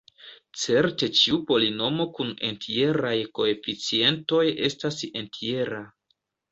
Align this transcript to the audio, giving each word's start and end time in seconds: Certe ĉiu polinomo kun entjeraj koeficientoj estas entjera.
Certe 0.61 1.09
ĉiu 1.19 1.37
polinomo 1.51 2.07
kun 2.21 2.33
entjeraj 2.49 3.15
koeficientoj 3.41 4.45
estas 4.71 5.03
entjera. 5.25 5.89